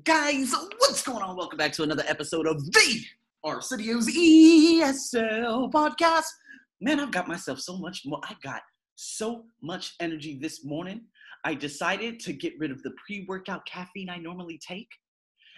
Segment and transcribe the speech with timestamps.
[0.00, 1.36] Guys, what's going on?
[1.36, 3.04] Welcome back to another episode of the
[3.44, 6.24] Arsenio's ESL podcast.
[6.80, 8.18] Man, I've got myself so much more.
[8.24, 8.62] I got
[8.94, 11.02] so much energy this morning.
[11.44, 14.88] I decided to get rid of the pre workout caffeine I normally take.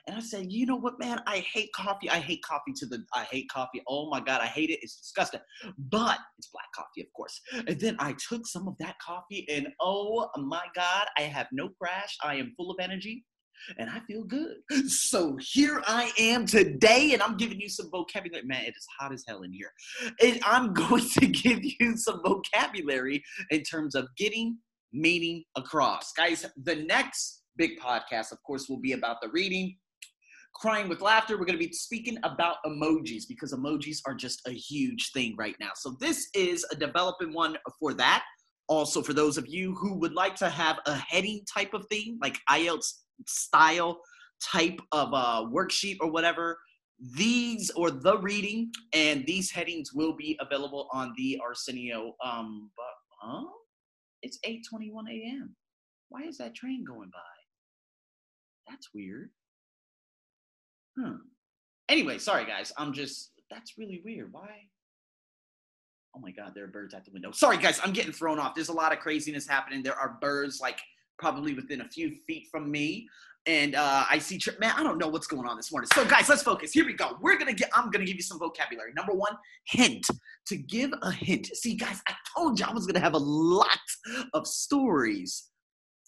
[0.09, 1.21] And I said, you know what, man?
[1.29, 2.11] I hate coffee.
[2.11, 3.83] I hate coffee to the, I hate coffee.
[3.87, 4.81] Oh my God, I hate it.
[4.83, 5.41] It's disgusting.
[5.79, 7.41] But it's black coffee, of course.
[7.69, 11.69] And then I took some of that coffee and oh my God, I have no
[11.81, 12.17] crash.
[12.25, 13.25] I am full of energy
[13.79, 14.57] and I feel good.
[14.87, 18.45] So here I am today, and I'm giving you some vocabulary.
[18.45, 19.71] Man, it is hot as hell in here.
[20.23, 24.59] And I'm going to give you some vocabulary in terms of getting
[24.93, 26.13] meaning across.
[26.13, 29.77] Guys, the next big podcast, of course, will be about the reading.
[30.55, 34.53] Crying with laughter, we're going to be speaking about emojis because emojis are just a
[34.53, 35.71] huge thing right now.
[35.75, 38.25] So, this is a developing one for that.
[38.69, 42.19] Also, for those of you who would like to have a heading type of thing,
[42.23, 44.01] like IELTS style
[44.43, 46.59] type of uh, worksheet or whatever,
[47.17, 52.15] these or the reading and these headings will be available on the Arsenio.
[52.25, 53.45] Um, but huh?
[54.23, 55.55] It's 8:21 a.m.
[56.09, 57.21] Why is that train going by?
[58.69, 59.31] That's weird.
[60.99, 61.17] Hmm.
[61.89, 62.73] Anyway, sorry guys.
[62.79, 64.33] I'm just that's really weird.
[64.33, 64.49] Why?
[66.17, 67.33] Oh my god, there are birds at the window.
[67.33, 68.55] Sorry guys, I'm getting thrown off.
[68.55, 69.83] There's a lot of craziness happening.
[69.83, 70.81] There are birds like
[71.19, 73.09] probably within a few feet from me.
[73.47, 74.59] And uh, I see, trip.
[74.59, 75.89] man, I don't know what's going on this morning.
[75.93, 76.73] So, guys, let's focus.
[76.73, 77.19] Here we go.
[77.21, 77.69] We're gonna get.
[77.75, 78.93] I'm gonna give you some vocabulary.
[78.97, 79.37] Number one,
[79.67, 80.07] hint.
[80.47, 81.47] To give a hint.
[81.49, 83.69] See, guys, I told you I was gonna have a lot
[84.33, 85.51] of stories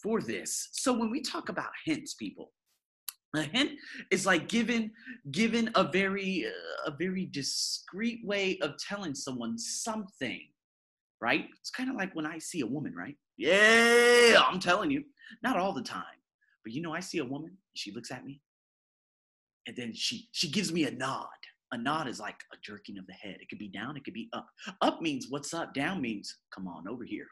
[0.01, 0.69] for this.
[0.71, 2.53] So when we talk about hints, people,
[3.35, 3.71] a hint
[4.11, 4.91] is like given
[5.31, 10.41] given a very uh, a very discreet way of telling someone something
[11.21, 15.03] right it's kind of like when i see a woman right yeah i'm telling you
[15.43, 16.03] not all the time
[16.63, 18.41] but you know i see a woman she looks at me
[19.67, 21.27] and then she she gives me a nod
[21.73, 24.13] a nod is like a jerking of the head it could be down it could
[24.13, 24.47] be up
[24.81, 27.27] up means what's up down means come on over here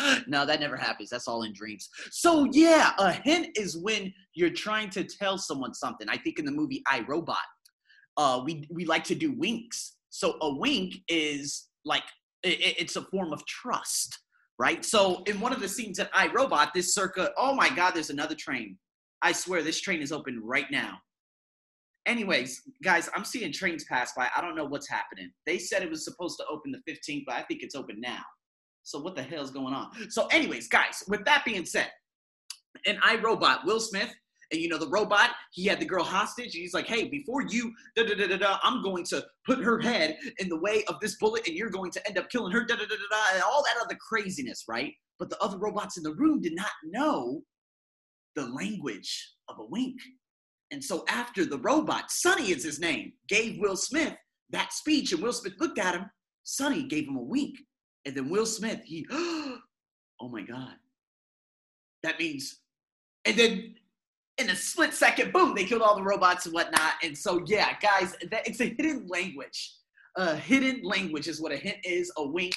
[0.26, 1.10] no, that never happens.
[1.10, 1.88] That's all in dreams.
[2.10, 6.08] So yeah, a hint is when you're trying to tell someone something.
[6.08, 7.38] I think in the movie I Robot,
[8.16, 9.96] uh, we we like to do winks.
[10.10, 12.02] So a wink is like
[12.42, 14.18] it, it's a form of trust,
[14.58, 14.84] right?
[14.84, 18.10] So in one of the scenes at I Robot, this circa, oh my God, there's
[18.10, 18.76] another train.
[19.22, 20.98] I swear this train is open right now.
[22.04, 24.28] Anyways, guys, I'm seeing trains pass by.
[24.36, 25.30] I don't know what's happening.
[25.44, 28.22] They said it was supposed to open the 15th, but I think it's open now.
[28.84, 29.90] So what the hell is going on?
[30.10, 31.90] So, anyways, guys, with that being said,
[32.84, 34.14] in I Robot, Will Smith,
[34.52, 36.54] and you know the robot, he had the girl hostage.
[36.54, 39.58] And he's like, "Hey, before you, da da da da da, I'm going to put
[39.58, 42.52] her head in the way of this bullet, and you're going to end up killing
[42.52, 44.92] her." Da da da da da, and all that other craziness, right?
[45.18, 47.42] But the other robots in the room did not know
[48.34, 49.96] the language of a wink.
[50.70, 54.14] And so after the robot, Sonny is his name, gave Will Smith
[54.50, 56.06] that speech, and Will Smith looked at him.
[56.44, 57.56] Sonny gave him a wink.
[58.04, 59.58] And then Will Smith, he, oh
[60.20, 60.74] my God.
[62.02, 62.60] That means,
[63.24, 63.74] and then
[64.38, 66.92] in a split second, boom, they killed all the robots and whatnot.
[67.02, 69.74] And so, yeah, guys, that, it's a hidden language.
[70.16, 72.56] A hidden language is what a hint is, a wink.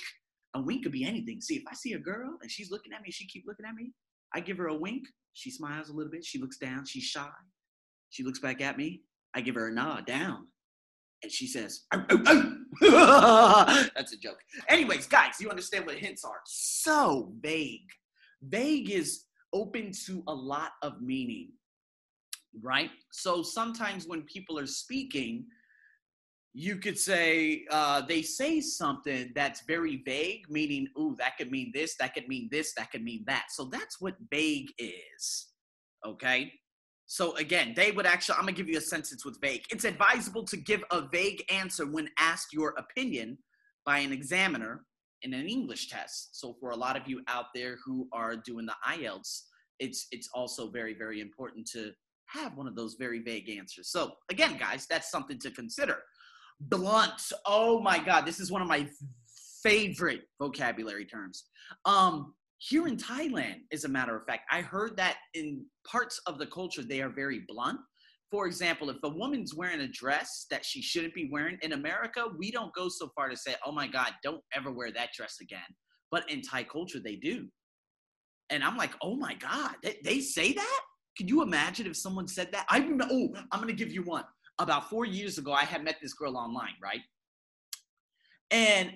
[0.56, 1.42] A wink could be anything.
[1.42, 3.76] See, if I see a girl and she's looking at me, she keep looking at
[3.76, 3.94] me,
[4.34, 5.04] I give her a wink.
[5.34, 6.26] She smiles a little bit.
[6.26, 6.86] She looks down.
[6.86, 7.30] She's shy.
[8.10, 9.04] She looks back at me.
[9.36, 10.48] I give her a nod down.
[11.22, 13.86] And she says, oh, oh, oh.
[13.96, 14.40] That's a joke.
[14.68, 16.42] Anyways, guys, you understand what hints are.
[16.46, 17.88] So vague.
[18.42, 21.50] Vague is open to a lot of meaning,
[22.62, 22.92] right?
[23.12, 25.46] So sometimes when people are speaking,
[26.54, 31.72] you could say uh, they say something that's very vague, meaning, ooh, that could mean
[31.74, 33.46] this, that could mean this, that could mean that.
[33.52, 35.48] So that's what vague is,
[36.06, 36.52] okay?
[37.06, 39.64] So again, they would actually, I'm gonna give you a sentence with vague.
[39.72, 43.38] It's advisable to give a vague answer when asked your opinion
[43.86, 44.86] by an examiner
[45.22, 46.40] in an English test.
[46.40, 49.44] So for a lot of you out there who are doing the IELTS,
[49.80, 51.92] it's it's also very, very important to
[52.32, 53.90] have one of those very vague answers.
[53.92, 55.98] So again, guys, that's something to consider.
[56.62, 57.22] Blunt.
[57.46, 58.88] Oh my God, this is one of my
[59.64, 61.46] favorite vocabulary terms.
[61.86, 66.38] Um, here in Thailand, as a matter of fact, I heard that in parts of
[66.38, 67.80] the culture, they are very blunt.
[68.32, 72.26] For example, if a woman's wearing a dress that she shouldn't be wearing in America,
[72.38, 75.38] we don't go so far to say, oh my God, don't ever wear that dress
[75.42, 75.62] again.
[76.12, 77.48] But in Thai culture, they do.
[78.50, 80.82] And I'm like, oh my God, they, they say that?
[81.20, 82.66] Can you imagine if someone said that?
[82.70, 82.80] I
[83.12, 84.24] oh, I'm gonna give you one.
[84.58, 87.02] About four years ago, I had met this girl online, right?
[88.52, 88.94] And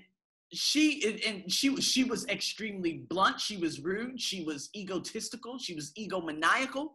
[0.54, 5.92] she and she she was extremely blunt she was rude she was egotistical she was
[5.98, 6.90] egomaniacal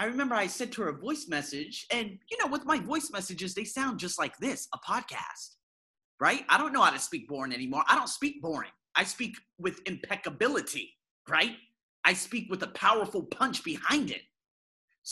[0.00, 3.54] I remember I sent her a voice message, and you know, with my voice messages,
[3.54, 5.56] they sound just like this a podcast,
[6.18, 6.42] right?
[6.48, 7.84] I don't know how to speak boring anymore.
[7.86, 8.70] I don't speak boring.
[8.96, 10.96] I speak with impeccability,
[11.28, 11.52] right?
[12.06, 14.22] I speak with a powerful punch behind it.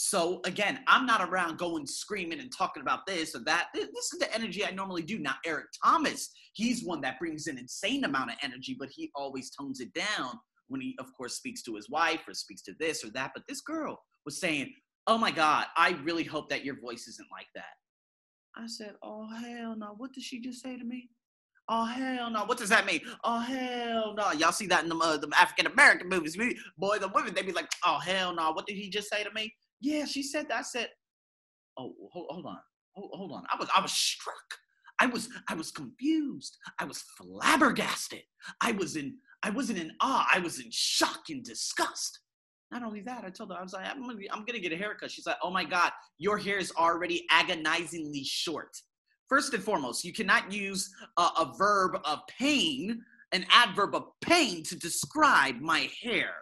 [0.01, 3.67] So again, I'm not around going screaming and talking about this or that.
[3.73, 5.19] This is the energy I normally do.
[5.19, 9.51] Now Eric Thomas, he's one that brings an insane amount of energy, but he always
[9.51, 13.03] tones it down when he, of course, speaks to his wife or speaks to this
[13.03, 13.31] or that.
[13.33, 14.73] But this girl was saying,
[15.05, 17.75] "Oh my God, I really hope that your voice isn't like that."
[18.55, 19.95] I said, "Oh hell no!
[19.97, 21.09] What did she just say to me?"
[21.67, 22.45] Oh hell no!
[22.45, 23.01] What does that mean?
[23.25, 24.31] Oh hell no!
[24.31, 26.37] Y'all see that in the, uh, African American movies?
[26.77, 28.53] Boy, the women they be like, "Oh hell no!
[28.53, 30.59] What did he just say to me?" Yeah, she said that.
[30.59, 30.89] I said,
[31.77, 32.59] "Oh, hold, hold on,
[32.95, 34.35] hold, hold on." I was I was struck.
[34.99, 36.57] I was I was confused.
[36.79, 38.23] I was flabbergasted.
[38.61, 40.27] I was in I wasn't in awe.
[40.31, 42.19] I was in shock and disgust.
[42.71, 44.77] Not only that, I told her I was like, I'm gonna, I'm gonna get a
[44.77, 45.09] haircut.
[45.09, 48.75] She's like, Oh my God, your hair is already agonizingly short.
[49.27, 53.01] First and foremost, you cannot use a, a verb of pain,
[53.31, 56.33] an adverb of pain, to describe my hair.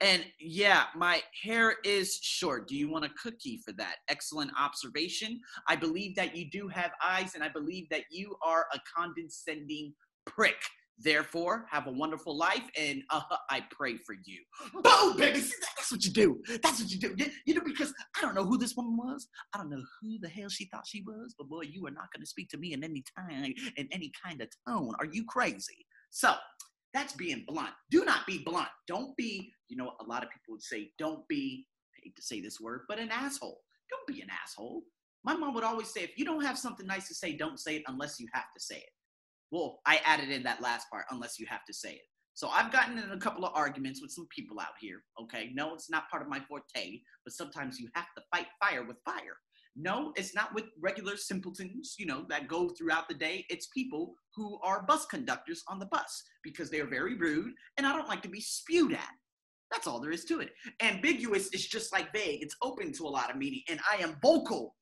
[0.00, 2.68] And yeah, my hair is short.
[2.68, 3.96] Do you want a cookie for that?
[4.08, 5.40] Excellent observation.
[5.68, 9.92] I believe that you do have eyes, and I believe that you are a condescending
[10.26, 10.56] prick.
[11.02, 14.42] Therefore, have a wonderful life, and uh, I pray for you.
[14.82, 15.40] Boom, baby.
[15.40, 16.42] See, that's what you do.
[16.62, 17.16] That's what you do.
[17.46, 19.26] You know, because I don't know who this woman was.
[19.54, 22.12] I don't know who the hell she thought she was, but boy, you are not
[22.12, 24.92] going to speak to me in any time, in any kind of tone.
[24.98, 25.86] Are you crazy?
[26.10, 26.34] So,
[26.92, 27.70] that's being blunt.
[27.90, 28.68] Do not be blunt.
[28.86, 31.66] Don't be, you know, a lot of people would say, don't be,
[31.96, 33.60] I hate to say this word, but an asshole.
[33.90, 34.82] Don't be an asshole.
[35.24, 37.76] My mom would always say, if you don't have something nice to say, don't say
[37.76, 38.90] it unless you have to say it.
[39.50, 42.02] Well, I added in that last part, unless you have to say it.
[42.34, 45.02] So I've gotten in a couple of arguments with some people out here.
[45.20, 48.84] Okay, no, it's not part of my forte, but sometimes you have to fight fire
[48.84, 49.36] with fire.
[49.76, 53.46] No, it's not with regular simpletons, you know, that go throughout the day.
[53.48, 57.86] It's people who are bus conductors on the bus because they are very rude and
[57.86, 59.14] I don't like to be spewed at.
[59.70, 60.50] That's all there is to it.
[60.82, 63.62] Ambiguous is just like vague, it's open to a lot of meaning.
[63.68, 64.74] And I am vocal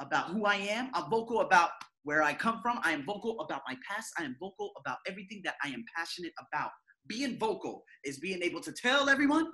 [0.00, 0.90] about who I am.
[0.94, 1.70] I'm vocal about
[2.04, 2.78] where I come from.
[2.84, 4.12] I am vocal about my past.
[4.18, 6.70] I am vocal about everything that I am passionate about.
[7.08, 9.48] Being vocal is being able to tell everyone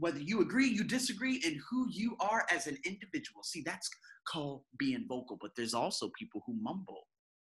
[0.00, 3.42] whether you agree, you disagree, and who you are as an individual.
[3.42, 3.88] See, that's
[4.26, 5.38] called being vocal.
[5.40, 7.06] But there's also people who mumble,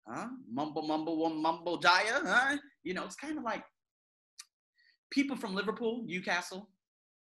[0.07, 0.27] huh?
[0.51, 2.57] Mumble, mumble, one mumble, jaya, huh?
[2.83, 3.63] You know, it's kind of like
[5.11, 6.69] people from Liverpool, Newcastle,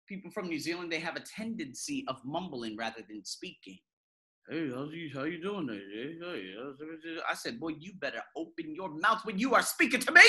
[0.09, 0.91] people from New Zealand.
[0.91, 3.79] They have a tendency of mumbling rather than speaking.
[4.49, 5.79] Hey, how's you, how you doing there?
[5.79, 6.75] Hey, oh,
[7.31, 10.23] I said, boy, you better open your mouth when you are speaking to me.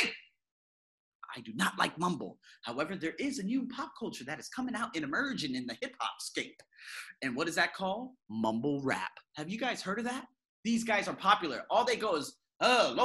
[1.35, 2.37] I do not like mumble.
[2.63, 5.77] However, there is a new pop culture that is coming out and emerging in the
[5.81, 6.61] hip hop scape.
[7.21, 8.11] And what is that called?
[8.29, 9.11] Mumble rap.
[9.35, 10.25] Have you guys heard of that?
[10.63, 11.63] These guys are popular.
[11.69, 12.97] All they go is, and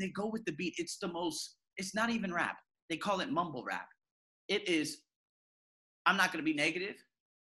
[0.00, 0.74] they go with the beat.
[0.76, 2.56] It's the most, it's not even rap.
[2.90, 3.88] They call it mumble rap.
[4.48, 4.98] It is,
[6.04, 6.96] I'm not going to be negative,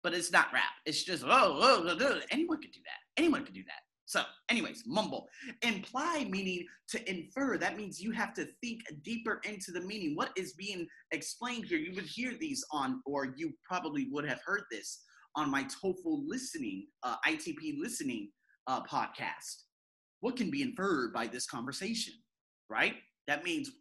[0.03, 0.73] but it's not rap.
[0.85, 2.99] It's just, oh, oh, oh, anyone could do that.
[3.21, 3.81] Anyone could do that.
[4.13, 5.27] So, anyways, mumble.
[5.63, 7.57] Imply meaning to infer.
[7.57, 10.15] That means you have to think deeper into the meaning.
[10.15, 11.79] What is being explained here?
[11.79, 15.01] You would hear these on, or you probably would have heard this
[15.35, 18.29] on my TOEFL listening, uh, ITP listening
[18.67, 19.63] uh, podcast.
[20.19, 22.13] What can be inferred by this conversation,
[22.69, 22.93] right?
[23.25, 23.71] That means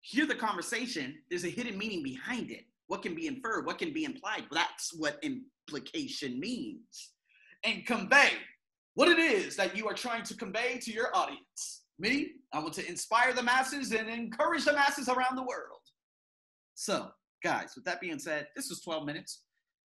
[0.00, 2.64] hear the conversation, there's a hidden meaning behind it.
[2.86, 3.66] What can be inferred?
[3.66, 4.44] What can be implied?
[4.50, 7.10] That's what implication means.
[7.64, 8.30] And convey
[8.98, 11.82] what it is that you are trying to convey to your audience.
[12.00, 15.78] Me, I want to inspire the masses and encourage the masses around the world.
[16.74, 17.06] So,
[17.44, 19.44] guys, with that being said, this was 12 minutes.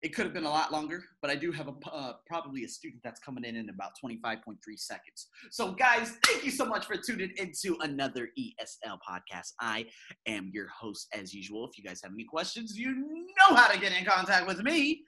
[0.00, 2.68] It could have been a lot longer, but I do have a uh, probably a
[2.68, 5.28] student that's coming in in about 25.3 seconds.
[5.50, 9.52] So, guys, thank you so much for tuning into another ESL podcast.
[9.60, 9.84] I
[10.26, 11.68] am your host as usual.
[11.68, 15.02] If you guys have any questions, you know how to get in contact with me.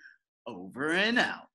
[0.47, 1.47] Over and out.